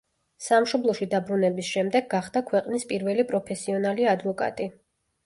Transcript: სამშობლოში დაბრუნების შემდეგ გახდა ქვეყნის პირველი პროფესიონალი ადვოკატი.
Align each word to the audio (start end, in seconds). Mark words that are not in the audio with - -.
სამშობლოში 0.43 1.07
დაბრუნების 1.11 1.69
შემდეგ 1.75 2.07
გახდა 2.13 2.43
ქვეყნის 2.47 2.87
პირველი 2.93 3.27
პროფესიონალი 3.33 4.09
ადვოკატი. 4.15 4.69